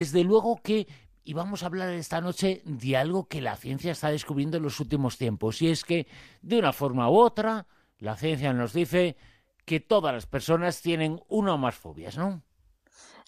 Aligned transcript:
Desde 0.00 0.24
luego 0.24 0.56
que 0.62 0.88
y 1.24 1.34
vamos 1.34 1.62
a 1.62 1.66
hablar 1.66 1.90
esta 1.90 2.22
noche 2.22 2.62
de 2.64 2.96
algo 2.96 3.28
que 3.28 3.42
la 3.42 3.54
ciencia 3.54 3.92
está 3.92 4.10
descubriendo 4.10 4.56
en 4.56 4.62
los 4.62 4.80
últimos 4.80 5.18
tiempos, 5.18 5.60
y 5.60 5.68
es 5.68 5.84
que, 5.84 6.06
de 6.40 6.58
una 6.58 6.72
forma 6.72 7.10
u 7.10 7.18
otra, 7.18 7.66
la 7.98 8.16
ciencia 8.16 8.54
nos 8.54 8.72
dice 8.72 9.18
que 9.66 9.78
todas 9.78 10.14
las 10.14 10.24
personas 10.24 10.80
tienen 10.80 11.20
una 11.28 11.52
o 11.52 11.58
más 11.58 11.74
fobias, 11.74 12.16
¿no? 12.16 12.42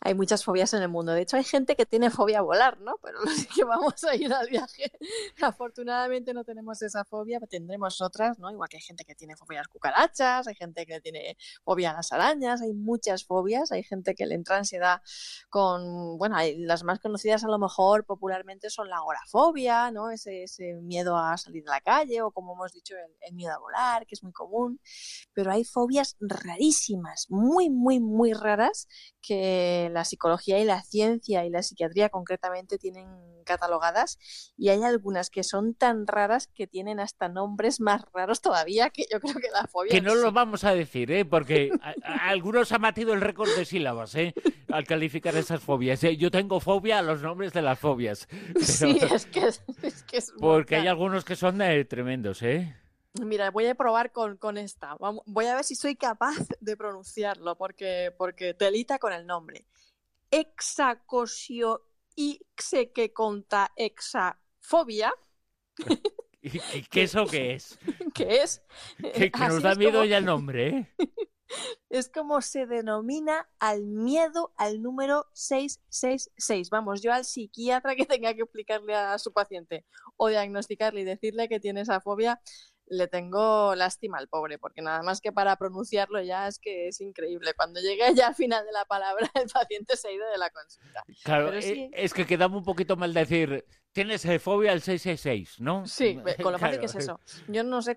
Hay 0.04 0.14
muchas 0.14 0.44
fobias 0.44 0.74
en 0.74 0.82
el 0.82 0.88
mundo. 0.88 1.12
De 1.12 1.22
hecho, 1.22 1.36
hay 1.36 1.44
gente 1.44 1.76
que 1.76 1.86
tiene 1.86 2.10
fobia 2.10 2.40
a 2.40 2.42
volar, 2.42 2.80
¿no? 2.80 2.96
Pero 3.02 3.20
los 3.20 3.46
que 3.54 3.64
vamos 3.64 4.02
a 4.04 4.16
ir 4.16 4.32
al 4.32 4.48
viaje, 4.48 4.90
afortunadamente 5.40 6.34
no 6.34 6.44
tenemos 6.44 6.82
esa 6.82 7.04
fobia, 7.04 7.38
tendremos 7.48 8.00
otras, 8.00 8.38
¿no? 8.38 8.50
Igual 8.50 8.68
que 8.68 8.78
hay 8.78 8.82
gente 8.82 9.04
que 9.04 9.14
tiene 9.14 9.36
fobia 9.36 9.60
a 9.60 9.62
las 9.62 9.68
cucarachas, 9.68 10.48
hay 10.48 10.54
gente 10.56 10.86
que 10.86 11.00
tiene 11.00 11.36
fobia 11.64 11.92
a 11.92 11.94
las 11.94 12.12
arañas, 12.12 12.62
hay 12.62 12.72
muchas 12.72 13.24
fobias, 13.24 13.70
hay 13.70 13.84
gente 13.84 14.14
que 14.14 14.26
le 14.26 14.34
entra 14.34 14.56
ansiedad 14.56 15.02
con, 15.48 16.18
bueno, 16.18 16.36
las 16.58 16.82
más 16.82 16.98
conocidas 16.98 17.44
a 17.44 17.48
lo 17.48 17.58
mejor 17.58 18.04
popularmente 18.04 18.70
son 18.70 18.88
la 18.88 18.96
agorafobia, 18.96 19.92
¿no? 19.92 20.10
Ese, 20.10 20.42
ese 20.44 20.74
miedo 20.82 21.16
a 21.16 21.36
salir 21.36 21.62
a 21.68 21.72
la 21.72 21.80
calle 21.80 22.22
o 22.22 22.32
como 22.32 22.54
hemos 22.54 22.72
dicho, 22.72 22.96
el, 22.96 23.14
el 23.20 23.34
miedo 23.34 23.52
a 23.52 23.58
volar, 23.58 24.06
que 24.06 24.16
es 24.16 24.22
muy 24.24 24.32
común. 24.32 24.80
Pero 25.32 25.52
hay 25.52 25.64
fobias 25.64 26.16
rarísimas, 26.20 27.26
muy, 27.30 27.70
muy, 27.70 28.00
muy 28.00 28.32
raras 28.32 28.88
que 29.20 29.90
la 29.92 30.04
psicología 30.04 30.58
y 30.58 30.64
la 30.64 30.82
ciencia 30.82 31.44
y 31.44 31.50
la 31.50 31.62
psiquiatría 31.62 32.08
concretamente 32.08 32.78
tienen 32.78 33.08
catalogadas 33.44 34.18
y 34.56 34.68
hay 34.68 34.82
algunas 34.82 35.30
que 35.30 35.42
son 35.42 35.74
tan 35.74 36.06
raras 36.06 36.48
que 36.54 36.66
tienen 36.66 37.00
hasta 37.00 37.28
nombres 37.28 37.80
más 37.80 38.04
raros 38.12 38.40
todavía 38.40 38.90
que 38.90 39.04
yo 39.10 39.20
creo 39.20 39.34
que 39.34 39.50
la 39.52 39.66
fobia. 39.66 39.90
Que 39.90 40.00
no 40.00 40.14
lo 40.14 40.32
vamos 40.32 40.64
a 40.64 40.74
decir, 40.74 41.10
¿eh? 41.10 41.24
porque 41.24 41.70
algunos 42.02 42.72
han 42.72 42.82
batido 42.82 43.12
el 43.12 43.20
récord 43.20 43.50
de 43.56 43.64
sílabas 43.64 44.14
¿eh? 44.14 44.34
al 44.68 44.84
calificar 44.84 45.36
esas 45.36 45.60
fobias. 45.60 46.02
¿eh? 46.04 46.16
Yo 46.16 46.30
tengo 46.30 46.60
fobia 46.60 46.98
a 46.98 47.02
los 47.02 47.22
nombres 47.22 47.52
de 47.52 47.62
las 47.62 47.78
fobias. 47.78 48.28
Sí, 48.62 48.98
es 49.12 49.26
que 49.26 49.46
es, 49.46 49.62
que 50.04 50.18
es 50.18 50.32
Porque 50.38 50.76
hay 50.76 50.86
algunos 50.86 51.24
que 51.24 51.36
son 51.36 51.60
eh, 51.62 51.84
tremendos, 51.84 52.42
¿eh? 52.42 52.76
Mira, 53.20 53.50
voy 53.50 53.66
a 53.66 53.74
probar 53.74 54.10
con, 54.10 54.38
con 54.38 54.56
esta. 54.56 54.96
voy 55.26 55.46
a 55.46 55.54
ver 55.54 55.64
si 55.64 55.74
soy 55.74 55.96
capaz 55.96 56.36
de 56.60 56.76
pronunciarlo, 56.76 57.56
porque, 57.56 58.14
porque 58.16 58.54
telita 58.54 58.98
con 58.98 59.12
el 59.12 59.26
nombre. 59.26 59.66
Hexacosio 60.30 61.82
ixe 62.16 62.92
que 62.92 63.12
conta 63.12 63.72
exafobia. 63.76 65.12
¿Y 66.42 66.82
qué 66.90 67.04
eso 67.04 67.26
qué 67.26 67.54
es? 67.54 67.78
¿Qué 68.14 68.42
es? 68.42 68.62
Que, 68.98 69.30
nos 69.30 69.62
da 69.62 69.74
miedo 69.74 70.04
ya 70.04 70.18
el 70.18 70.24
nombre, 70.24 70.68
¿eh? 70.68 71.12
Es 71.90 72.08
como 72.08 72.40
se 72.40 72.66
denomina 72.66 73.48
al 73.58 73.84
miedo 73.84 74.54
al 74.56 74.80
número 74.80 75.26
666. 75.34 76.70
Vamos, 76.70 77.02
yo 77.02 77.12
al 77.12 77.26
psiquiatra 77.26 77.94
que 77.94 78.06
tenga 78.06 78.32
que 78.34 78.40
explicarle 78.40 78.94
a 78.94 79.18
su 79.18 79.32
paciente 79.32 79.84
o 80.16 80.28
diagnosticarle 80.28 81.02
y 81.02 81.04
decirle 81.04 81.48
que 81.48 81.60
tiene 81.60 81.82
esa 81.82 82.00
fobia, 82.00 82.40
le 82.92 83.08
tengo 83.08 83.74
lástima 83.74 84.18
al 84.18 84.28
pobre, 84.28 84.58
porque 84.58 84.82
nada 84.82 85.02
más 85.02 85.20
que 85.20 85.32
para 85.32 85.56
pronunciarlo 85.56 86.20
ya 86.20 86.46
es 86.46 86.58
que 86.58 86.88
es 86.88 87.00
increíble. 87.00 87.54
Cuando 87.54 87.80
llegue 87.80 88.14
ya 88.14 88.28
al 88.28 88.34
final 88.34 88.66
de 88.66 88.72
la 88.72 88.84
palabra, 88.84 89.30
el 89.34 89.48
paciente 89.48 89.96
se 89.96 90.08
ha 90.08 90.12
ido 90.12 90.28
de 90.30 90.38
la 90.38 90.50
consulta. 90.50 91.02
Claro, 91.24 91.52
eh, 91.54 91.90
es 91.94 92.12
que 92.12 92.26
quedaba 92.26 92.54
un 92.54 92.64
poquito 92.64 92.96
mal 92.96 93.14
decir, 93.14 93.64
tienes 93.92 94.26
fobia 94.42 94.72
al 94.72 94.82
666, 94.82 95.60
¿no? 95.60 95.86
Sí, 95.86 96.18
con 96.42 96.52
lo 96.52 96.58
fácil 96.58 96.80
que 96.80 96.86
es 96.86 96.94
eso. 96.94 97.18
Yo 97.48 97.64
no 97.64 97.80
sé, 97.80 97.96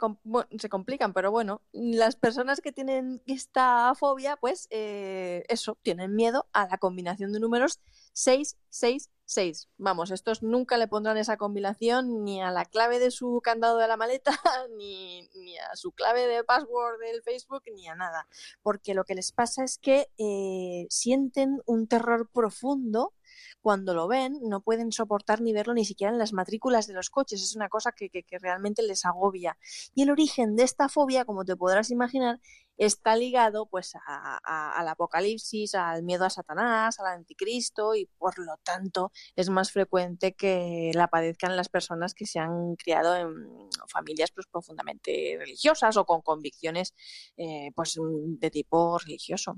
se 0.58 0.70
complican, 0.70 1.14
pero 1.14 1.30
bueno, 1.30 1.62
las 1.74 2.16
personas 2.16 2.62
que 2.62 2.72
tienen 2.72 3.22
esta 3.26 3.94
fobia, 3.96 4.38
pues 4.38 4.68
eh, 4.70 5.44
eso, 5.50 5.78
tienen 5.82 6.16
miedo 6.16 6.48
a 6.54 6.68
la 6.68 6.78
combinación 6.78 7.34
de 7.34 7.42
números 7.42 7.82
666 8.16 9.12
6. 9.26 9.70
Vamos, 9.78 10.12
estos 10.12 10.44
nunca 10.44 10.78
le 10.78 10.88
pondrán 10.88 11.18
esa 11.18 11.38
combinación 11.38 12.24
ni 12.24 12.42
a 12.42 12.52
la 12.52 12.66
clave 12.66 13.00
de 13.00 13.12
su 13.12 13.42
candado 13.44 13.78
de 13.78 13.88
la 13.88 13.98
maleta, 13.98 14.32
ni, 14.78 15.28
ni 15.36 15.58
a 15.58 15.76
su 15.76 15.92
clave 15.92 16.28
de 16.28 16.44
password 16.44 17.00
del 17.00 17.24
Facebook, 17.24 17.64
ni 17.74 17.88
a 17.88 17.96
nada. 17.96 18.28
Porque 18.62 18.94
lo 18.94 19.04
que 19.04 19.16
les 19.16 19.32
pasa 19.32 19.64
es 19.64 19.78
que 19.78 20.08
eh, 20.18 20.86
sienten 20.90 21.62
un 21.66 21.88
terror 21.88 22.30
profundo 22.32 23.14
cuando 23.62 23.96
lo 23.96 24.08
ven, 24.08 24.40
no 24.44 24.62
pueden 24.62 24.92
soportar 24.92 25.42
ni 25.42 25.52
verlo 25.52 25.74
ni 25.74 25.86
siquiera 25.86 26.14
en 26.14 26.20
las 26.20 26.34
matrículas 26.34 26.88
de 26.88 26.94
los 26.94 27.10
coches. 27.10 27.42
Es 27.42 27.56
una 27.56 27.68
cosa 27.68 27.92
que, 27.92 28.10
que, 28.10 28.24
que 28.24 28.38
realmente 28.38 28.84
les 28.84 29.06
agobia. 29.06 29.58
Y 29.96 30.04
el 30.04 30.12
origen 30.12 30.56
de 30.56 30.64
esta 30.64 30.88
fobia, 30.88 31.26
como 31.26 31.46
te 31.46 31.56
podrás 31.56 31.90
imaginar, 31.90 32.40
está 32.78 33.16
ligado 33.16 33.66
pues 33.68 33.94
al 34.06 34.88
apocalipsis, 34.88 35.76
al 35.76 36.04
miedo 36.04 36.26
a 36.26 36.30
Satanás, 36.30 37.00
al 37.00 37.08
anticristo 37.08 37.96
y 37.96 38.06
por 38.18 38.38
lo 38.40 38.58
tanto 38.64 39.12
es 39.36 39.50
más 39.50 39.72
frecuente 39.72 40.34
que 40.34 40.92
la 40.94 41.08
padezcan 41.08 41.56
las 41.56 41.70
personas 41.70 42.14
que 42.14 42.26
se 42.26 42.40
han 42.40 42.76
criado 42.76 43.16
en 43.16 43.70
familias 43.88 44.32
pues 44.32 44.48
profundamente 44.48 45.36
religiosas 45.40 45.98
o 45.98 46.06
con 46.06 46.22
convicciones 46.22 46.94
eh, 47.38 47.72
pues 47.76 47.98
de 48.00 48.52
tipo 48.52 48.98
religioso. 48.98 49.56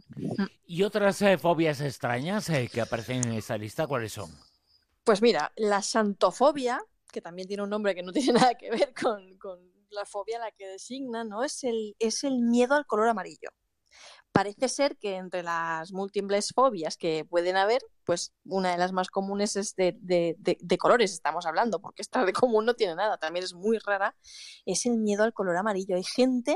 ¿Y 0.66 0.84
otras 0.84 1.22
eh, 1.22 1.38
fobias 1.38 1.82
extrañas 1.82 2.50
eh, 2.50 2.70
que 2.72 2.82
aparecen 2.82 3.24
en 3.26 3.34
esta 3.34 3.58
lista 3.58 3.88
cuáles 3.88 4.14
son? 4.14 4.32
Pues 5.04 5.22
mira, 5.22 5.54
la 5.56 5.82
santofobia, 5.82 6.82
que 7.12 7.22
también 7.22 7.48
tiene 7.48 7.64
un 7.64 7.70
nombre 7.70 7.96
que 7.96 8.04
no 8.04 8.12
tiene 8.14 8.34
nada 8.34 8.56
que 8.56 8.70
ver 8.70 8.94
con 8.94 9.38
la 9.90 10.06
fobia 10.06 10.40
la 10.40 10.52
que 10.52 10.68
designa, 10.68 11.24
¿no? 11.24 11.44
Es 11.44 11.64
el, 11.64 11.96
es 12.00 12.24
el 12.24 12.40
miedo 12.40 12.76
al 12.76 12.86
color 12.86 13.10
amarillo. 13.10 13.50
Parece 14.32 14.70
ser 14.70 14.98
que 14.98 15.16
entre 15.16 15.42
las 15.42 15.92
múltiples 15.92 16.52
fobias 16.54 16.98
que 16.98 17.26
pueden 17.26 17.58
haber, 17.58 17.82
pues 18.04 18.34
una 18.46 18.72
de 18.72 18.78
las 18.78 18.92
más 18.92 19.10
comunes 19.10 19.56
es 19.56 19.76
de, 19.76 19.96
de, 20.00 20.36
de, 20.38 20.78
colores, 20.78 21.12
estamos 21.12 21.46
hablando, 21.48 21.80
porque 21.82 22.04
esta 22.04 22.24
de 22.24 22.34
común 22.34 22.66
no 22.66 22.76
tiene 22.76 22.96
nada, 22.96 23.18
también 23.18 23.44
es 23.44 23.54
muy 23.56 23.80
rara, 23.80 24.16
es 24.66 24.86
el 24.86 24.98
miedo 24.98 25.24
al 25.24 25.34
color 25.34 25.58
amarillo. 25.58 25.96
Hay 25.96 26.04
gente 26.04 26.56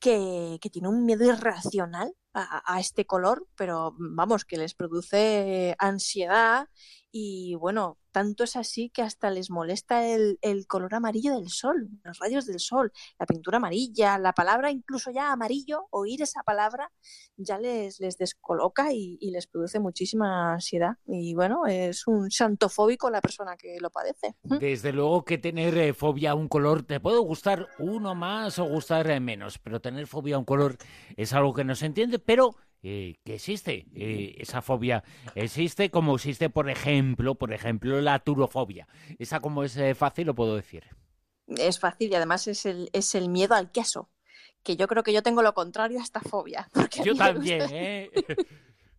que, 0.00 0.58
que 0.62 0.70
tiene 0.70 0.88
un 0.88 1.04
miedo 1.04 1.24
irracional 1.24 2.14
a, 2.34 2.80
este 2.80 3.06
color, 3.06 3.46
pero 3.56 3.94
vamos, 3.98 4.44
que 4.44 4.56
les 4.56 4.74
produce 4.74 5.74
ansiedad 5.78 6.68
y 7.14 7.54
bueno, 7.56 7.98
tanto 8.10 8.44
es 8.44 8.56
así 8.56 8.88
que 8.88 9.02
hasta 9.02 9.30
les 9.30 9.50
molesta 9.50 10.06
el, 10.06 10.38
color 10.66 10.94
amarillo 10.94 11.34
del 11.34 11.50
sol, 11.50 11.90
los 12.04 12.18
rayos 12.18 12.46
del 12.46 12.58
sol, 12.58 12.90
la 13.18 13.26
pintura 13.26 13.58
amarilla, 13.58 14.18
la 14.18 14.32
palabra 14.32 14.70
incluso 14.70 15.10
ya 15.10 15.30
amarillo, 15.30 15.88
oír 15.90 16.22
esa 16.22 16.42
palabra 16.42 16.90
ya 17.36 17.58
les, 17.58 18.00
les 18.00 18.16
descoloca 18.16 18.92
y, 18.92 19.18
y 19.20 19.30
les 19.30 19.46
produce 19.46 19.78
muchísima 19.78 20.54
ansiedad. 20.54 20.96
Y 21.06 21.34
bueno, 21.34 21.66
es 21.66 22.06
un 22.06 22.30
santofóbico 22.30 23.10
la 23.10 23.20
persona 23.20 23.56
que 23.56 23.78
lo 23.80 23.90
padece. 23.90 24.36
Desde 24.42 24.92
luego 24.92 25.24
que 25.24 25.38
tener 25.38 25.76
eh, 25.76 25.92
fobia 25.92 26.30
a 26.30 26.34
un 26.34 26.48
color 26.48 26.84
te 26.84 27.00
puede 27.00 27.18
gustar 27.18 27.68
uno 27.78 28.14
más 28.14 28.58
o 28.58 28.64
gustar 28.64 29.10
eh, 29.10 29.20
menos, 29.20 29.58
pero 29.58 29.80
tener 29.80 30.06
fobia 30.06 30.36
a 30.36 30.38
un 30.38 30.44
color 30.44 30.76
es 31.16 31.32
algo 31.32 31.52
que 31.52 31.64
no 31.64 31.74
se 31.74 31.86
entiende, 31.86 32.18
pero 32.24 32.56
eh, 32.82 33.16
que 33.24 33.34
existe 33.34 33.86
eh, 33.94 34.34
esa 34.38 34.60
fobia 34.60 35.04
existe 35.34 35.90
como 35.90 36.16
existe 36.16 36.50
por 36.50 36.68
ejemplo 36.68 37.36
por 37.36 37.52
ejemplo 37.52 38.00
la 38.00 38.18
turofobia 38.18 38.88
esa 39.18 39.40
como 39.40 39.62
es 39.62 39.76
eh, 39.76 39.94
fácil 39.94 40.26
lo 40.26 40.34
puedo 40.34 40.56
decir 40.56 40.84
es 41.46 41.78
fácil 41.78 42.10
y 42.10 42.14
además 42.14 42.48
es 42.48 42.66
el, 42.66 42.90
es 42.92 43.14
el 43.14 43.28
miedo 43.28 43.54
al 43.54 43.70
queso 43.70 44.10
que 44.64 44.76
yo 44.76 44.88
creo 44.88 45.02
que 45.02 45.12
yo 45.12 45.22
tengo 45.22 45.42
lo 45.42 45.54
contrario 45.54 46.00
a 46.00 46.02
esta 46.02 46.20
fobia 46.20 46.68
yo 47.04 47.14
también 47.14 47.60
gusta... 47.60 47.76
¿eh? 47.76 48.10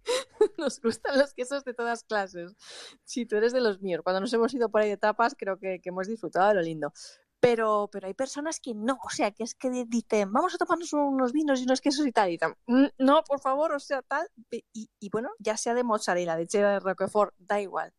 nos 0.57 0.81
gustan 0.81 1.17
los 1.17 1.33
quesos 1.33 1.63
de 1.63 1.73
todas 1.73 2.03
clases. 2.03 2.55
Si 3.03 3.25
tú 3.25 3.35
eres 3.35 3.53
de 3.53 3.61
los 3.61 3.81
míos 3.81 4.01
cuando 4.03 4.21
nos 4.21 4.33
hemos 4.33 4.53
ido 4.53 4.69
por 4.69 4.81
ahí 4.81 4.89
de 4.89 4.97
tapas 4.97 5.35
creo 5.37 5.57
que, 5.57 5.79
que 5.81 5.89
hemos 5.89 6.07
disfrutado 6.07 6.49
de 6.49 6.55
lo 6.55 6.61
lindo 6.61 6.93
pero, 7.43 7.89
pero 7.91 8.07
hay 8.07 8.13
personas 8.13 8.61
que 8.61 8.73
no, 8.73 8.97
o 9.03 9.09
sea, 9.09 9.31
que 9.31 9.43
es 9.43 9.53
que 9.53 9.69
dicen, 9.69 10.31
vamos 10.31 10.55
a 10.55 10.57
tomarnos 10.57 10.93
unos 10.93 11.33
vinos 11.33 11.59
y 11.59 11.65
unos 11.65 11.81
quesos 11.81 12.07
y 12.07 12.13
tal, 12.13 12.29
y 12.29 12.37
dicen, 12.37 12.55
no, 12.97 13.21
por 13.23 13.41
favor, 13.41 13.73
o 13.73 13.81
sea, 13.81 14.01
tal, 14.01 14.29
y, 14.49 14.89
y 14.97 15.09
bueno, 15.09 15.29
ya 15.39 15.57
sea 15.57 15.73
de 15.73 15.83
mozzarella, 15.83 16.37
de 16.37 16.47
cheddar, 16.47 16.75
de 16.75 16.79
roquefort, 16.79 17.35
da 17.37 17.59
igual. 17.59 17.93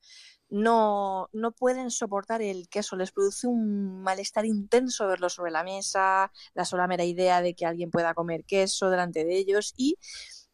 No, 0.49 1.29
no 1.35 1.53
pueden 1.53 1.91
soportar 1.91 2.41
el 2.41 2.71
queso, 2.71 2.97
les 2.97 3.13
produce 3.13 3.47
un 3.47 4.01
malestar 4.01 4.47
intenso 4.47 5.07
verlo 5.09 5.29
sobre 5.29 5.51
la 5.51 5.63
mesa, 5.63 6.33
la 6.55 6.65
sola 6.65 6.87
mera 6.87 7.05
idea 7.05 7.43
de 7.43 7.55
que 7.55 7.67
alguien 7.67 7.91
pueda 7.91 8.15
comer 8.15 8.47
queso 8.47 8.89
delante 8.89 9.27
de 9.27 9.37
ellos 9.37 9.75
y 9.77 9.99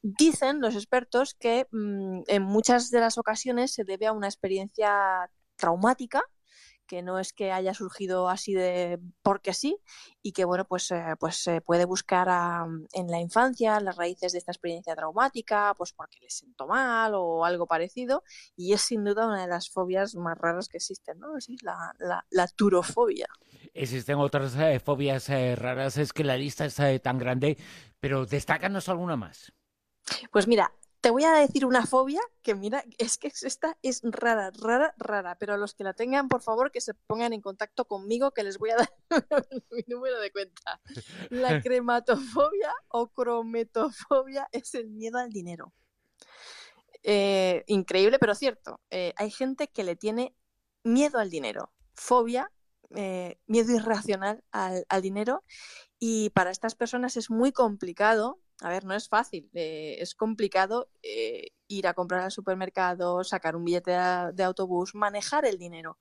dicen 0.02 0.60
los 0.60 0.74
expertos 0.74 1.34
que 1.34 1.68
mmm, 1.70 2.22
en 2.26 2.42
muchas 2.42 2.90
de 2.90 2.98
las 2.98 3.18
ocasiones 3.18 3.72
se 3.72 3.84
debe 3.84 4.08
a 4.08 4.12
una 4.12 4.26
experiencia 4.26 5.30
traumática 5.54 6.24
que 6.90 7.02
no 7.02 7.20
es 7.20 7.32
que 7.32 7.52
haya 7.52 7.72
surgido 7.72 8.28
así 8.28 8.52
de 8.52 8.98
porque 9.22 9.54
sí 9.54 9.78
y 10.22 10.32
que 10.32 10.44
bueno 10.44 10.64
pues 10.64 10.90
eh, 10.90 11.14
pues 11.20 11.36
se 11.36 11.56
eh, 11.56 11.60
puede 11.60 11.84
buscar 11.84 12.28
a, 12.28 12.66
en 12.92 13.06
la 13.06 13.20
infancia 13.20 13.78
las 13.78 13.94
raíces 13.94 14.32
de 14.32 14.38
esta 14.38 14.50
experiencia 14.50 14.96
traumática 14.96 15.72
pues 15.78 15.92
porque 15.92 16.18
les 16.20 16.34
siento 16.34 16.66
mal 16.66 17.12
o 17.14 17.44
algo 17.44 17.68
parecido 17.68 18.24
y 18.56 18.72
es 18.72 18.80
sin 18.80 19.04
duda 19.04 19.28
una 19.28 19.42
de 19.42 19.46
las 19.46 19.70
fobias 19.70 20.16
más 20.16 20.36
raras 20.36 20.68
que 20.68 20.78
existen 20.78 21.20
no 21.20 21.40
sí, 21.40 21.56
la, 21.62 21.92
la, 22.00 22.26
la, 22.28 22.48
turofobia. 22.48 23.28
Existen 23.72 24.18
otras 24.18 24.56
eh, 24.56 24.80
fobias 24.80 25.28
eh, 25.28 25.54
raras 25.54 25.96
es 25.96 26.12
que 26.12 26.24
la 26.24 26.36
lista 26.36 26.64
es 26.64 26.74
tan 27.02 27.18
grande 27.18 27.56
pero 28.00 28.26
destácanos 28.26 28.88
alguna 28.88 29.14
más. 29.14 29.52
Pues 30.32 30.48
mira 30.48 30.72
te 31.00 31.10
voy 31.10 31.24
a 31.24 31.32
decir 31.32 31.64
una 31.64 31.86
fobia 31.86 32.20
que 32.42 32.54
mira, 32.54 32.84
es 32.98 33.16
que 33.16 33.28
esta 33.28 33.76
es 33.82 34.02
rara, 34.04 34.50
rara, 34.50 34.94
rara, 34.98 35.36
pero 35.38 35.56
los 35.56 35.74
que 35.74 35.84
la 35.84 35.94
tengan, 35.94 36.28
por 36.28 36.42
favor, 36.42 36.70
que 36.70 36.80
se 36.80 36.94
pongan 36.94 37.32
en 37.32 37.40
contacto 37.40 37.86
conmigo, 37.86 38.32
que 38.32 38.44
les 38.44 38.58
voy 38.58 38.70
a 38.70 38.76
dar 38.76 38.92
mi 39.70 39.82
número 39.88 40.20
de 40.20 40.30
cuenta. 40.30 40.80
La 41.30 41.60
crematofobia 41.62 42.74
o 42.88 43.08
crometofobia 43.08 44.48
es 44.52 44.74
el 44.74 44.88
miedo 44.88 45.18
al 45.18 45.30
dinero. 45.30 45.72
Eh, 47.02 47.64
increíble, 47.66 48.18
pero 48.18 48.34
cierto. 48.34 48.80
Eh, 48.90 49.14
hay 49.16 49.30
gente 49.30 49.68
que 49.68 49.84
le 49.84 49.96
tiene 49.96 50.34
miedo 50.84 51.18
al 51.18 51.30
dinero, 51.30 51.72
fobia, 51.94 52.52
eh, 52.94 53.38
miedo 53.46 53.72
irracional 53.72 54.44
al, 54.50 54.84
al 54.88 55.00
dinero, 55.00 55.44
y 55.98 56.30
para 56.30 56.50
estas 56.50 56.74
personas 56.74 57.16
es 57.16 57.30
muy 57.30 57.52
complicado 57.52 58.40
a 58.62 58.68
ver, 58.68 58.84
no 58.84 58.94
es 58.94 59.08
fácil, 59.08 59.50
eh, 59.54 59.96
es 60.00 60.14
complicado 60.14 60.90
eh, 61.02 61.48
ir 61.66 61.86
a 61.86 61.94
comprar 61.94 62.22
al 62.22 62.30
supermercado, 62.30 63.24
sacar 63.24 63.56
un 63.56 63.64
billete 63.64 63.92
de, 63.92 64.44
autobús, 64.44 64.94
manejar 64.94 65.46
el 65.46 65.58
dinero. 65.58 65.98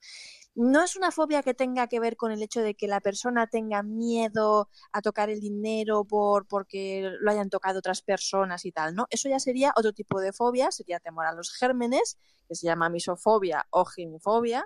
No 0.56 0.83
es 0.83 0.95
una 0.95 1.11
fobia 1.11 1.41
que 1.44 1.53
tenga 1.53 1.88
que 1.88 2.00
ver 2.00 2.17
con 2.17 2.31
el 2.31 2.44
hecho 2.44 2.61
de 2.61 2.75
que 2.75 2.88
la 2.88 3.00
persona 3.00 3.47
tenga 3.47 3.83
miedo 3.83 4.69
a 4.91 5.01
tocar 5.01 5.29
el 5.29 5.39
dinero 5.39 6.03
por 6.06 6.47
porque 6.47 7.11
lo 7.21 7.31
hayan 7.31 7.50
tocado 7.50 7.79
otras 7.79 8.01
personas 8.01 8.65
y 8.65 8.71
tal, 8.71 8.95
¿no? 8.95 9.05
Eso 9.09 9.29
ya 9.29 9.39
sería 9.39 9.73
otro 9.75 9.94
tipo 9.94 10.19
de 10.19 10.33
fobia, 10.33 10.71
sería 10.71 11.00
temor 11.00 11.27
a 11.27 11.33
los 11.33 11.53
gérmenes, 11.53 12.17
que 12.47 12.55
se 12.55 12.65
llama 12.67 12.89
misofobia 12.89 13.67
o 13.69 13.85
ginfobia, 13.85 14.65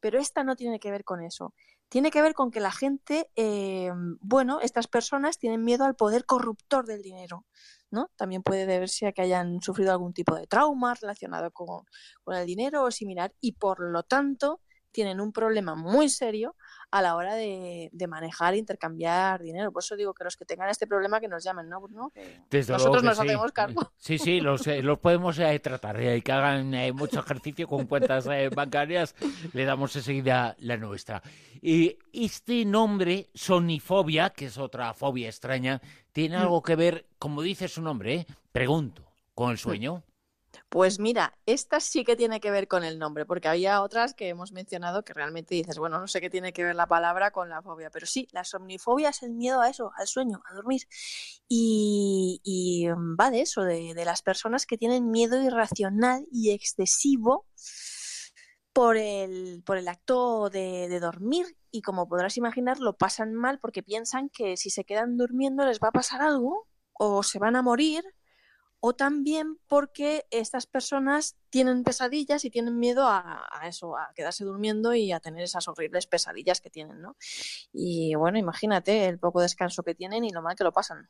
pero 0.00 0.18
esta 0.18 0.44
no 0.44 0.56
tiene 0.56 0.80
que 0.80 0.90
ver 0.90 1.04
con 1.04 1.22
eso 1.22 1.54
tiene 1.88 2.10
que 2.10 2.22
ver 2.22 2.34
con 2.34 2.50
que 2.50 2.60
la 2.60 2.70
gente, 2.70 3.30
eh, 3.36 3.90
bueno, 4.20 4.60
estas 4.60 4.86
personas 4.88 5.38
tienen 5.38 5.64
miedo 5.64 5.84
al 5.84 5.96
poder 5.96 6.24
corruptor 6.26 6.86
del 6.86 7.02
dinero, 7.02 7.46
¿no? 7.90 8.10
También 8.16 8.42
puede 8.42 8.66
deberse 8.66 9.06
a 9.06 9.12
que 9.12 9.22
hayan 9.22 9.60
sufrido 9.62 9.92
algún 9.92 10.12
tipo 10.12 10.34
de 10.34 10.46
trauma 10.46 10.94
relacionado 10.94 11.50
con, 11.50 11.84
con 12.24 12.36
el 12.36 12.46
dinero 12.46 12.84
o 12.84 12.90
similar 12.90 13.32
y 13.40 13.52
por 13.52 13.80
lo 13.80 14.02
tanto 14.02 14.60
tienen 14.92 15.20
un 15.20 15.32
problema 15.32 15.74
muy 15.74 16.08
serio 16.08 16.54
a 16.90 17.02
la 17.02 17.16
hora 17.16 17.34
de, 17.34 17.90
manejar 18.08 18.54
e 18.54 18.58
intercambiar 18.58 19.42
dinero. 19.42 19.70
Por 19.72 19.82
eso 19.82 19.96
digo 19.96 20.14
que 20.14 20.24
los 20.24 20.36
que 20.36 20.44
tengan 20.44 20.70
este 20.70 20.86
problema 20.86 21.20
que 21.20 21.28
nos 21.28 21.44
llamen, 21.44 21.68
¿no? 21.68 21.80
nosotros 22.50 23.02
nos 23.02 23.18
hacemos 23.18 23.52
cargo. 23.52 23.92
Sí, 23.98 24.16
sí, 24.16 24.40
los, 24.40 24.66
eh, 24.66 24.82
los 24.82 24.98
podemos 24.98 25.38
eh, 25.38 25.58
tratar 25.58 26.00
y 26.00 26.22
que 26.22 26.32
hagan 26.32 26.72
eh, 26.74 26.92
mucho 26.92 27.20
ejercicio 27.20 27.66
con 27.66 27.86
cuentas 27.86 28.26
bancarias, 28.54 29.14
le 29.52 29.64
damos 29.64 29.94
enseguida 29.96 30.56
la 30.60 30.76
nuestra. 30.76 31.22
Y 31.60 31.98
este 32.12 32.64
nombre, 32.64 33.28
sonifobia, 33.34 34.30
que 34.30 34.46
es 34.46 34.56
otra 34.56 34.94
fobia 34.94 35.28
extraña, 35.28 35.82
tiene 36.12 36.38
mm. 36.38 36.40
algo 36.40 36.62
que 36.62 36.76
ver, 36.76 37.06
como 37.18 37.42
dice 37.42 37.68
su 37.68 37.82
nombre, 37.82 38.26
pregunto, 38.52 39.04
con 39.34 39.50
el 39.50 39.58
sueño. 39.58 40.02
Pues 40.70 40.98
mira, 40.98 41.38
esta 41.46 41.80
sí 41.80 42.04
que 42.04 42.14
tiene 42.14 42.40
que 42.40 42.50
ver 42.50 42.68
con 42.68 42.84
el 42.84 42.98
nombre, 42.98 43.24
porque 43.24 43.48
había 43.48 43.80
otras 43.82 44.12
que 44.12 44.28
hemos 44.28 44.52
mencionado 44.52 45.02
que 45.02 45.14
realmente 45.14 45.54
dices, 45.54 45.78
bueno, 45.78 45.98
no 45.98 46.06
sé 46.08 46.20
qué 46.20 46.28
tiene 46.28 46.52
que 46.52 46.62
ver 46.62 46.74
la 46.74 46.86
palabra 46.86 47.30
con 47.30 47.48
la 47.48 47.62
fobia, 47.62 47.90
pero 47.90 48.06
sí, 48.06 48.28
la 48.32 48.44
somnifobia 48.44 49.08
es 49.08 49.22
el 49.22 49.32
miedo 49.32 49.62
a 49.62 49.70
eso, 49.70 49.92
al 49.96 50.06
sueño, 50.06 50.42
a 50.44 50.54
dormir. 50.54 50.82
Y, 51.48 52.86
mm, 52.94 53.16
va 53.18 53.30
de 53.30 53.40
eso, 53.42 53.62
de, 53.62 53.94
las 54.04 54.22
personas 54.22 54.66
que 54.66 54.76
tienen 54.78 55.10
miedo 55.10 55.40
irracional 55.42 56.26
y 56.30 56.50
excesivo 56.50 57.46
por 58.72 58.96
el, 58.96 59.62
por 59.64 59.78
el 59.78 59.88
acto 59.88 60.50
de, 60.50 60.88
de 60.88 61.00
dormir 61.00 61.46
y 61.70 61.82
como 61.82 62.08
podrás 62.08 62.36
imaginar 62.36 62.78
lo 62.80 62.96
pasan 62.96 63.34
mal 63.34 63.58
porque 63.58 63.82
piensan 63.82 64.28
que 64.30 64.56
si 64.56 64.70
se 64.70 64.84
quedan 64.84 65.16
durmiendo 65.16 65.66
les 65.66 65.80
va 65.80 65.88
a 65.88 65.92
pasar 65.92 66.22
algo 66.22 66.68
o 66.92 67.22
se 67.22 67.38
van 67.38 67.56
a 67.56 67.62
morir 67.62 68.04
o 68.80 68.94
también 68.94 69.58
porque 69.66 70.26
estas 70.30 70.66
personas 70.66 71.36
tienen 71.50 71.82
pesadillas 71.82 72.44
y 72.44 72.50
tienen 72.50 72.78
miedo 72.78 73.06
a, 73.08 73.48
eso, 73.64 73.96
a 73.96 74.12
quedarse 74.14 74.44
durmiendo 74.44 74.94
y 74.94 75.12
a 75.12 75.20
tener 75.20 75.42
esas 75.42 75.66
horribles 75.66 76.06
pesadillas 76.06 76.60
que 76.60 76.70
tienen, 76.70 77.00
¿no? 77.00 77.16
Y 77.72 78.14
bueno, 78.14 78.38
imagínate 78.38 79.06
el 79.06 79.18
poco 79.18 79.40
descanso 79.40 79.82
que 79.82 79.94
tienen 79.94 80.24
y 80.24 80.30
lo 80.30 80.42
mal 80.42 80.54
que 80.54 80.64
lo 80.64 80.72
pasan. 80.72 81.08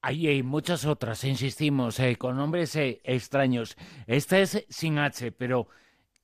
Hay 0.00 0.42
muchas 0.42 0.84
otras, 0.84 1.22
insistimos, 1.24 1.98
eh, 2.00 2.16
con 2.16 2.36
nombres 2.36 2.74
eh, 2.76 3.00
extraños. 3.04 3.76
Esta 4.06 4.38
es 4.38 4.64
sin 4.68 4.98
H, 4.98 5.32
pero 5.32 5.68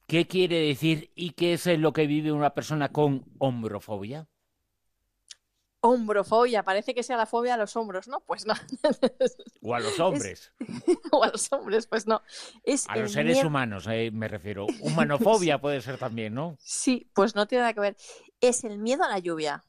¿qué 0.06 0.26
quiere 0.26 0.66
decir 0.66 1.12
y 1.14 1.30
qué 1.30 1.54
es 1.54 1.66
lo 1.66 1.92
que 1.92 2.06
vive 2.06 2.32
una 2.32 2.54
persona 2.54 2.90
con 2.90 3.24
hombrofobia? 3.38 4.28
Hombrofobia, 5.84 6.62
parece 6.62 6.94
que 6.94 7.02
sea 7.02 7.16
la 7.16 7.26
fobia 7.26 7.54
a 7.54 7.56
los 7.56 7.74
hombros, 7.76 8.06
¿no? 8.06 8.20
Pues 8.20 8.46
no. 8.46 8.54
O 9.62 9.74
a 9.74 9.80
los 9.80 9.98
hombres. 9.98 10.52
O 11.10 11.24
a 11.24 11.28
los 11.28 11.52
hombres, 11.52 11.88
pues 11.88 12.06
no. 12.06 12.22
Es 12.62 12.88
a 12.88 12.96
los 12.96 13.12
seres 13.12 13.42
humanos, 13.42 13.88
eh, 13.88 14.10
me 14.12 14.28
refiero. 14.28 14.66
Humanofobia 14.80 15.60
puede 15.60 15.80
ser 15.80 15.98
también, 15.98 16.34
¿no? 16.34 16.56
Sí, 16.60 17.10
pues 17.14 17.34
no 17.34 17.46
tiene 17.46 17.62
nada 17.62 17.74
que 17.74 17.80
ver. 17.80 17.96
Es 18.40 18.62
el 18.62 18.78
miedo 18.78 19.02
a 19.02 19.08
la 19.08 19.18
lluvia. 19.18 19.64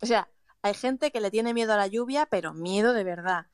O 0.00 0.06
sea, 0.06 0.30
hay 0.62 0.74
gente 0.74 1.10
que 1.10 1.20
le 1.20 1.32
tiene 1.32 1.54
miedo 1.54 1.72
a 1.72 1.76
la 1.76 1.88
lluvia, 1.88 2.26
pero 2.26 2.54
miedo 2.54 2.92
de 2.92 3.02
verdad. 3.02 3.46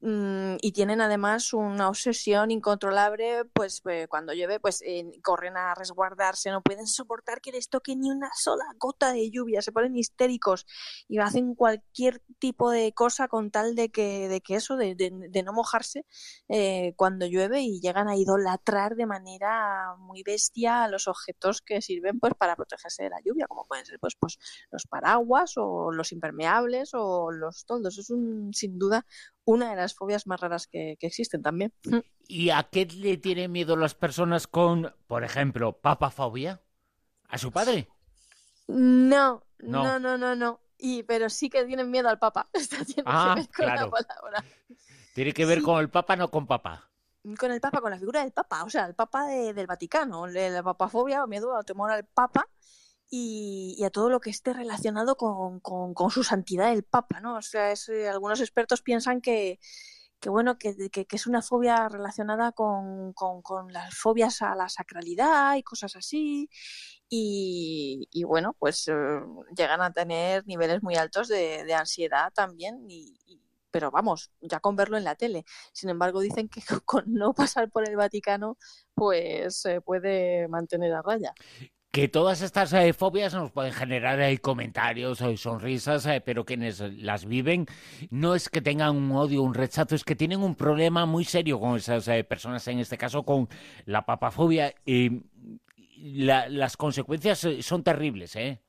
Mm, 0.00 0.58
y 0.60 0.70
tienen 0.70 1.00
además 1.00 1.52
una 1.52 1.88
obsesión 1.88 2.52
incontrolable, 2.52 3.44
pues 3.52 3.82
eh, 3.90 4.06
cuando 4.08 4.32
llueve, 4.32 4.60
pues 4.60 4.80
corren 5.24 5.56
a 5.56 5.74
resguardarse, 5.74 6.52
no 6.52 6.62
pueden 6.62 6.86
soportar 6.86 7.40
que 7.40 7.50
les 7.50 7.68
toque 7.68 7.96
ni 7.96 8.08
una 8.08 8.30
sola 8.36 8.62
gota 8.78 9.12
de 9.12 9.28
lluvia, 9.28 9.60
se 9.60 9.72
ponen 9.72 9.96
histéricos 9.96 10.66
y 11.08 11.18
hacen 11.18 11.56
cualquier 11.56 12.22
tipo 12.38 12.70
de 12.70 12.92
cosa 12.92 13.26
con 13.26 13.50
tal 13.50 13.74
de 13.74 13.90
que, 13.90 14.28
de 14.28 14.40
que 14.40 14.54
eso, 14.54 14.76
de, 14.76 14.94
de, 14.94 15.42
no 15.42 15.52
mojarse 15.52 16.06
eh, 16.48 16.94
cuando 16.96 17.26
llueve 17.26 17.62
y 17.62 17.80
llegan 17.80 18.08
a 18.08 18.16
idolatrar 18.16 18.94
de 18.94 19.06
manera 19.06 19.96
muy 19.98 20.22
bestia 20.22 20.84
a 20.84 20.88
los 20.88 21.08
objetos 21.08 21.60
que 21.60 21.82
sirven 21.82 22.20
pues 22.20 22.34
para 22.34 22.54
protegerse 22.54 23.02
de 23.02 23.10
la 23.10 23.20
lluvia, 23.24 23.46
como 23.48 23.64
pueden 23.66 23.84
ser 23.84 23.98
pues, 23.98 24.14
pues 24.18 24.38
los 24.70 24.86
paraguas 24.86 25.54
o 25.56 25.90
los 25.90 26.12
impermeables 26.12 26.90
o 26.94 27.32
los 27.32 27.64
toldos. 27.64 27.98
Es 27.98 28.10
un, 28.10 28.54
sin 28.54 28.78
duda 28.78 29.04
una 29.48 29.70
de 29.70 29.76
las 29.76 29.94
fobias 29.94 30.26
más 30.26 30.40
raras 30.40 30.66
que, 30.66 30.98
existen 31.00 31.42
también. 31.42 31.72
Mm. 31.84 32.00
¿Y 32.28 32.50
a 32.50 32.64
qué 32.64 32.84
le 32.84 33.16
tienen 33.16 33.50
miedo 33.50 33.76
las 33.76 33.94
personas 33.94 34.46
con, 34.46 34.94
por 35.06 35.24
ejemplo, 35.24 35.72
papafobia? 35.72 36.60
¿A 37.30 37.38
su 37.38 37.50
padre? 37.50 37.88
No, 38.66 39.42
no, 39.58 39.98
no, 39.98 40.18
no, 40.18 40.36
no. 40.36 40.60
Y, 40.76 41.02
pero 41.04 41.30
sí 41.30 41.48
que 41.48 41.64
tienen 41.64 41.90
miedo 41.90 42.10
al 42.10 42.18
papa. 42.18 42.46
tiene 42.86 43.04
ah, 43.06 43.34
que 43.36 43.40
ver 43.40 43.48
con 43.48 43.64
claro. 43.64 43.84
la 43.86 43.90
palabra. 43.90 44.44
Tiene 45.14 45.32
que 45.32 45.46
ver 45.46 45.62
con 45.62 45.80
el 45.80 45.88
papa, 45.88 46.14
no 46.14 46.30
con 46.30 46.46
papá. 46.46 46.90
Con 47.38 47.50
el 47.50 47.60
papa, 47.60 47.80
con 47.80 47.90
la 47.90 47.98
figura 47.98 48.20
del 48.20 48.32
papa. 48.32 48.64
O 48.64 48.70
sea, 48.70 48.84
el 48.84 48.94
papa 48.94 49.26
del 49.28 49.66
Vaticano. 49.66 50.26
La 50.26 50.62
papafobia 50.62 51.24
o 51.24 51.26
miedo 51.26 51.54
o 51.54 51.64
temor 51.64 51.90
al 51.90 52.04
papa 52.04 52.46
y, 53.10 53.82
a 53.84 53.90
todo 53.90 54.10
lo 54.10 54.20
que 54.20 54.30
esté 54.30 54.52
relacionado 54.52 55.16
con, 55.16 55.60
con, 55.60 56.10
su 56.10 56.24
santidad 56.24 56.72
el 56.72 56.84
Papa, 56.84 57.20
¿no? 57.20 57.36
O 57.36 57.42
sea, 57.42 57.72
eh, 57.72 58.08
algunos 58.08 58.40
expertos 58.40 58.82
piensan 58.82 59.20
que, 59.20 59.58
que 60.20 60.30
bueno, 60.30 60.58
que, 60.58 60.90
que, 60.90 61.06
es 61.10 61.26
una 61.26 61.42
fobia 61.42 61.88
relacionada 61.88 62.52
con, 62.52 63.12
con, 63.14 63.72
las 63.72 63.94
fobias 63.94 64.42
a 64.42 64.54
la 64.54 64.68
sacralidad 64.68 65.56
y 65.56 65.62
cosas 65.62 65.96
así. 65.96 66.50
Y, 67.08 68.08
y 68.10 68.24
bueno, 68.24 68.54
pues 68.58 68.88
eh, 68.88 68.94
llegan 69.56 69.80
a 69.82 69.92
tener 69.92 70.46
niveles 70.46 70.82
muy 70.82 70.96
altos 70.96 71.28
de, 71.28 71.64
de 71.64 71.74
ansiedad 71.74 72.32
también. 72.34 72.84
Y, 72.88 73.18
pero 73.70 73.90
vamos, 73.90 74.30
ya 74.40 74.60
con 74.60 74.76
verlo 74.76 74.96
en 74.98 75.04
la 75.04 75.14
tele. 75.14 75.44
Sin 75.72 75.90
embargo, 75.90 76.20
dicen 76.20 76.48
que 76.48 76.62
con 76.84 77.04
no 77.14 77.34
pasar 77.34 77.70
por 77.70 77.88
el 77.88 77.96
Vaticano, 77.96 78.58
pues 78.94 79.60
se 79.60 79.80
puede 79.80 80.48
mantener 80.48 80.92
a 80.94 81.02
raya 81.02 81.34
que 81.90 82.08
todas 82.08 82.42
estas 82.42 82.72
eh, 82.74 82.92
fobias 82.92 83.32
nos 83.34 83.50
pueden 83.50 83.72
generar 83.72 84.20
eh, 84.20 84.38
comentarios 84.38 85.22
o 85.22 85.36
sonrisas, 85.36 86.04
eh, 86.06 86.20
pero 86.20 86.44
quienes 86.44 86.80
las 86.80 87.24
viven 87.24 87.66
no 88.10 88.34
es 88.34 88.48
que 88.48 88.60
tengan 88.60 88.94
un 88.94 89.10
odio, 89.12 89.42
un 89.42 89.54
rechazo, 89.54 89.94
es 89.94 90.04
que 90.04 90.14
tienen 90.14 90.42
un 90.42 90.54
problema 90.54 91.06
muy 91.06 91.24
serio 91.24 91.58
con 91.58 91.76
esas 91.76 92.08
personas, 92.26 92.66
en 92.68 92.78
este 92.78 92.98
caso 92.98 93.22
con 93.22 93.48
la 93.86 94.04
papafobia. 94.04 94.74
y 94.84 95.22
las 96.00 96.76
consecuencias 96.76 97.44
son 97.60 97.82
terribles, 97.82 98.36
¿eh? 98.36 98.62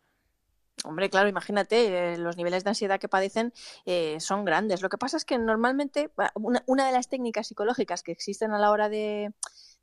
Hombre, 0.84 1.10
claro, 1.10 1.30
imagínate, 1.30 2.18
los 2.18 2.38
niveles 2.38 2.64
de 2.64 2.72
ansiedad 2.72 3.00
que 3.00 3.08
padecen 3.08 3.54
son 4.20 4.46
grandes. 4.46 4.82
Lo 4.82 4.90
que 4.90 4.98
pasa 4.98 5.18
es 5.18 5.26
que 5.26 5.38
normalmente 5.38 6.10
una, 6.34 6.88
de 6.88 6.92
las 6.92 7.10
técnicas 7.10 7.48
psicológicas 7.48 8.02
que 8.02 8.14
existen 8.14 8.52
a 8.52 8.60
la 8.60 8.72
hora 8.72 8.90
de, 8.90 9.32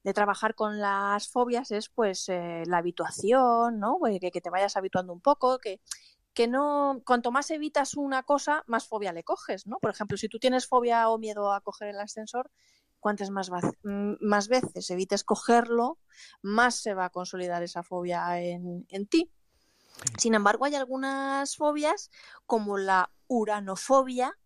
de 0.06 0.14
trabajar 0.14 0.54
con 0.54 0.78
las 0.78 1.26
fobias 1.26 1.72
es 1.72 1.88
pues 1.88 2.28
eh, 2.28 2.62
la 2.66 2.78
habituación, 2.78 3.80
¿no? 3.80 3.96
Pues, 3.98 4.20
que, 4.20 4.30
que, 4.30 4.40
te 4.40 4.50
vayas 4.50 4.76
habituando 4.76 5.12
un 5.12 5.20
poco, 5.20 5.58
que, 5.58 5.80
que 6.32 6.46
no, 6.46 7.02
cuanto 7.04 7.32
más 7.32 7.50
evitas 7.50 7.96
una 7.96 8.22
cosa, 8.22 8.62
más 8.68 8.86
fobia 8.86 9.12
le 9.12 9.24
coges, 9.24 9.66
¿no? 9.66 9.78
Por 9.80 9.90
ejemplo, 9.90 10.16
si 10.16 10.28
tú 10.28 10.38
tienes 10.38 10.68
fobia 10.68 11.08
o 11.08 11.18
miedo 11.18 11.52
a 11.52 11.60
coger 11.60 11.88
el 11.88 11.98
ascensor, 11.98 12.52
cuantas 13.00 13.30
más, 13.30 13.50
mm, 13.82 14.12
más 14.20 14.46
veces 14.46 14.88
evites 14.90 15.24
cogerlo, 15.24 15.98
más 16.40 16.76
se 16.76 16.94
va 16.94 17.06
a 17.06 17.10
consolidar 17.10 17.64
esa 17.64 17.82
fobia 17.82 18.40
en, 18.40 18.86
en 18.90 19.06
ti. 19.08 19.32
Sin 20.18 20.34
embargo, 20.34 20.66
hay 20.66 20.76
algunas 20.76 21.56
fobias, 21.56 22.12
como 22.46 22.78
la 22.78 23.10
uranofobia, 23.26 24.38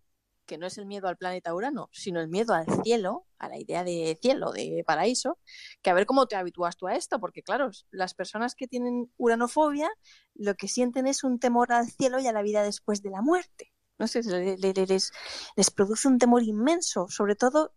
que 0.51 0.59
no 0.59 0.67
es 0.67 0.79
el 0.79 0.87
miedo 0.87 1.07
al 1.07 1.17
planeta 1.17 1.55
Urano, 1.55 1.89
sino 1.93 2.21
el 2.21 2.27
miedo 2.27 2.55
al 2.55 2.67
cielo, 2.83 3.25
a 3.39 3.49
la 3.49 3.57
idea 3.57 3.85
de 3.85 4.19
cielo, 4.21 4.51
de 4.51 4.83
paraíso, 4.85 5.39
que 5.81 5.91
a 5.91 5.95
ver 5.95 6.07
cómo 6.07 6.27
te 6.27 6.35
habitúas 6.35 6.77
tú 6.77 6.89
a 6.89 6.97
esto, 6.97 7.21
porque 7.21 7.45
claro, 7.45 7.71
las 7.93 8.15
personas 8.15 8.57
que 8.57 8.67
tienen 8.67 9.13
uranofobia 9.17 9.89
lo 10.35 10.57
que 10.57 10.67
sienten 10.67 11.07
es 11.07 11.23
un 11.23 11.39
temor 11.39 11.73
al 11.73 11.89
cielo 11.89 12.19
y 12.19 12.27
a 12.27 12.33
la 12.33 12.43
vida 12.43 12.65
después 12.65 13.01
de 13.01 13.11
la 13.11 13.23
muerte. 13.23 13.73
No 13.97 14.09
sé, 14.09 14.23
les, 14.25 15.13
les 15.55 15.71
produce 15.71 16.09
un 16.09 16.19
temor 16.19 16.43
inmenso, 16.43 17.07
sobre 17.09 17.37
todo 17.37 17.73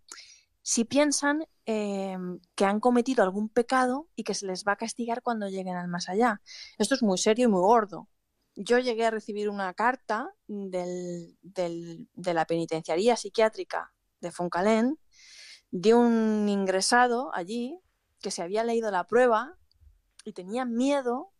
si 0.63 0.83
piensan 0.83 1.45
eh, 1.67 2.17
que 2.55 2.65
han 2.65 2.79
cometido 2.79 3.21
algún 3.23 3.49
pecado 3.49 4.09
y 4.15 4.23
que 4.23 4.33
se 4.33 4.47
les 4.47 4.63
va 4.63 4.71
a 4.71 4.77
castigar 4.77 5.21
cuando 5.21 5.47
lleguen 5.47 5.75
al 5.75 5.89
más 5.89 6.09
allá. 6.09 6.41
Esto 6.79 6.95
es 6.95 7.03
muy 7.03 7.19
serio 7.19 7.45
y 7.45 7.51
muy 7.51 7.61
gordo. 7.61 8.07
Yo 8.55 8.79
llegué 8.79 9.05
a 9.05 9.11
recibir 9.11 9.49
una 9.49 9.73
carta 9.73 10.33
del, 10.47 11.37
de 11.41 12.33
la 12.33 12.45
penitenciaría 12.45 13.15
psiquiátrica 13.15 13.93
de 14.21 14.31
Foncalén 14.31 14.99
de 15.71 15.95
un 15.95 16.47
ingresado 16.47 17.33
allí 17.33 17.79
que 18.21 18.31
se 18.31 18.43
había 18.43 18.63
leído 18.63 18.91
la 18.91 19.05
prueba 19.05 19.57
y 20.23 20.33
tenía 20.33 20.65
miedo 20.65 21.33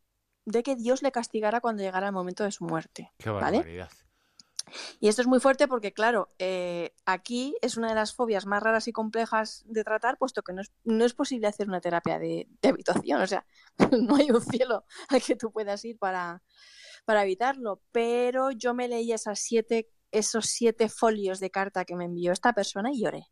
de 0.46 0.64
que 0.64 0.76
Dios 0.76 1.02
le 1.04 1.12
castigara 1.12 1.62
cuando 1.62 1.84
llegara 1.84 2.08
el 2.08 2.14
momento 2.14 2.44
de 2.44 2.52
su 2.52 2.66
muerte. 2.66 3.14
Qué 3.18 3.30
barbaridad. 3.30 3.90
Y 5.00 5.08
esto 5.08 5.22
es 5.22 5.28
muy 5.28 5.40
fuerte 5.40 5.68
porque, 5.68 5.94
claro, 5.94 6.30
eh, 6.40 6.94
aquí 7.06 7.56
es 7.62 7.78
una 7.78 7.90
de 7.90 7.96
las 7.96 8.16
fobias 8.16 8.46
más 8.46 8.64
raras 8.64 8.88
y 8.88 8.92
complejas 8.92 9.64
de 9.66 9.84
tratar, 9.84 10.18
puesto 10.18 10.42
que 10.42 10.54
no 10.54 10.62
es, 10.62 10.72
no 10.84 11.06
es 11.06 11.14
posible 11.14 11.48
hacer 11.48 11.68
una 11.68 11.82
terapia 11.82 12.18
de, 12.20 12.48
habitación. 12.64 13.22
O 13.22 13.28
sea, 13.28 13.46
no 13.92 14.16
hay 14.16 14.32
un 14.32 14.42
cielo 14.42 14.86
al 15.10 15.22
que 15.22 15.36
tú 15.36 15.52
puedas 15.52 15.84
ir 15.86 15.98
para, 15.98 16.42
para 17.06 17.24
evitarlo. 17.24 17.82
Pero 17.92 18.52
yo 18.52 18.74
me 18.74 18.88
leí 18.88 19.12
esas 19.12 19.40
siete, 19.40 19.90
esos 20.12 20.46
siete 20.46 20.90
folios 20.90 21.40
de 21.40 21.50
carta 21.50 21.86
que 21.86 21.96
me 21.96 22.06
envió 22.06 22.32
esta 22.32 22.54
persona 22.54 22.92
y 22.92 23.02
lloré. 23.02 23.28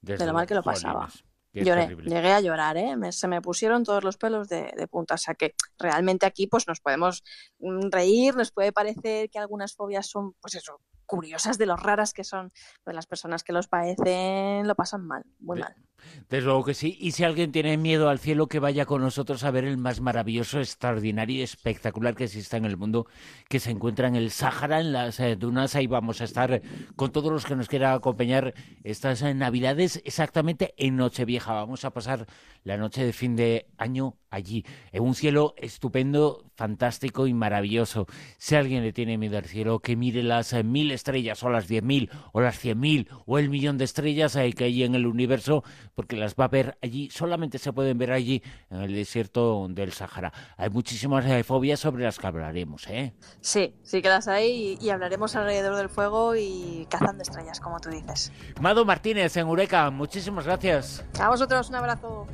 de 0.00 0.26
lo 0.26 0.32
mal 0.32 0.46
que 0.46 0.54
lo 0.54 0.62
pasaba. 0.62 1.08
Lloré, 1.54 1.94
llegué 2.06 2.32
a 2.32 2.40
llorar, 2.40 2.78
¿eh? 2.78 2.96
se 3.12 3.28
me 3.28 3.42
pusieron 3.42 3.84
todos 3.84 4.02
los 4.02 4.16
pelos 4.16 4.48
de, 4.48 4.72
de, 4.74 4.88
punta. 4.88 5.14
O 5.14 5.18
sea 5.18 5.34
que 5.34 5.54
realmente 5.78 6.24
aquí 6.24 6.46
pues 6.46 6.66
nos 6.66 6.80
podemos 6.80 7.22
mm, 7.58 7.90
reír, 7.90 8.34
nos 8.34 8.52
puede 8.52 8.72
parecer 8.72 9.28
que 9.28 9.38
algunas 9.38 9.74
fobias 9.74 10.06
son, 10.06 10.32
pues 10.40 10.54
eso, 10.54 10.80
curiosas 11.04 11.58
de 11.58 11.66
lo 11.66 11.76
raras 11.76 12.14
que 12.14 12.24
son. 12.24 12.52
Pues 12.82 12.96
las 12.96 13.06
personas 13.06 13.44
que 13.44 13.52
los 13.52 13.68
padecen 13.68 14.66
lo 14.66 14.74
pasan 14.74 15.06
mal, 15.06 15.24
muy 15.40 15.60
mal. 15.60 15.76
Desde 16.28 16.44
luego 16.44 16.64
que 16.64 16.74
sí. 16.74 16.96
Y 17.00 17.12
si 17.12 17.24
alguien 17.24 17.52
tiene 17.52 17.76
miedo 17.76 18.08
al 18.08 18.18
cielo, 18.18 18.46
que 18.46 18.58
vaya 18.58 18.86
con 18.86 19.02
nosotros 19.02 19.44
a 19.44 19.50
ver 19.50 19.64
el 19.64 19.76
más 19.76 20.00
maravilloso, 20.00 20.58
extraordinario 20.58 21.36
y 21.36 21.42
espectacular 21.42 22.14
que 22.14 22.24
existe 22.24 22.56
en 22.56 22.64
el 22.64 22.76
mundo, 22.76 23.06
que 23.48 23.60
se 23.60 23.70
encuentra 23.70 24.08
en 24.08 24.16
el 24.16 24.30
Sáhara, 24.30 24.80
en 24.80 24.92
las 24.92 25.20
eh, 25.20 25.36
dunas. 25.36 25.74
Ahí 25.74 25.86
vamos 25.86 26.20
a 26.20 26.24
estar 26.24 26.62
con 26.96 27.12
todos 27.12 27.32
los 27.32 27.44
que 27.44 27.56
nos 27.56 27.68
quieran 27.68 27.94
acompañar 27.94 28.54
estas 28.84 29.22
eh, 29.22 29.34
Navidades, 29.34 30.00
exactamente 30.04 30.74
en 30.76 30.96
Nochevieja. 30.96 31.52
Vamos 31.52 31.84
a 31.84 31.90
pasar 31.90 32.26
la 32.64 32.76
noche 32.76 33.04
de 33.04 33.12
fin 33.12 33.36
de 33.36 33.66
año 33.76 34.16
allí, 34.30 34.64
en 34.92 35.02
un 35.02 35.14
cielo 35.14 35.54
estupendo, 35.58 36.44
fantástico 36.62 37.26
y 37.26 37.34
maravilloso. 37.34 38.06
Si 38.38 38.54
alguien 38.54 38.84
le 38.84 38.92
tiene 38.92 39.18
miedo 39.18 39.36
al 39.36 39.46
cielo, 39.46 39.80
que 39.80 39.96
mire 39.96 40.22
las 40.22 40.52
eh, 40.52 40.62
mil 40.62 40.92
estrellas 40.92 41.42
o 41.42 41.50
las 41.50 41.66
diez 41.66 41.82
mil 41.82 42.08
o 42.30 42.40
las 42.40 42.56
cien 42.56 42.78
mil 42.78 43.08
o 43.26 43.40
el 43.40 43.50
millón 43.50 43.78
de 43.78 43.84
estrellas 43.84 44.38
que 44.56 44.62
hay 44.62 44.84
en 44.84 44.94
el 44.94 45.06
universo 45.06 45.64
porque 45.96 46.14
las 46.14 46.36
va 46.36 46.44
a 46.44 46.48
ver 46.48 46.78
allí, 46.80 47.10
solamente 47.10 47.58
se 47.58 47.72
pueden 47.72 47.98
ver 47.98 48.12
allí 48.12 48.44
en 48.70 48.82
el 48.82 48.94
desierto 48.94 49.66
del 49.70 49.92
Sahara. 49.92 50.32
Hay 50.56 50.70
muchísimas 50.70 51.26
eh, 51.26 51.42
fobias 51.42 51.80
sobre 51.80 52.04
las 52.04 52.20
que 52.20 52.28
hablaremos, 52.28 52.86
¿eh? 52.86 53.12
Sí, 53.40 53.74
sí 53.82 54.00
que 54.00 54.08
las 54.08 54.28
hay 54.28 54.78
y, 54.80 54.90
hablaremos 54.90 55.34
alrededor 55.34 55.74
del 55.74 55.88
fuego 55.88 56.36
y 56.36 56.86
cazando 56.88 57.24
estrellas, 57.24 57.58
como 57.58 57.80
tú 57.80 57.90
dices. 57.90 58.30
Mado 58.60 58.84
Martínez 58.84 59.36
en 59.36 59.48
Eureka, 59.48 59.90
muchísimas 59.90 60.44
gracias. 60.44 61.04
A 61.18 61.28
vosotros, 61.28 61.70
un 61.70 61.74
abrazo. 61.74 62.28